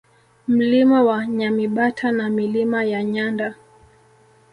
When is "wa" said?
1.03-1.25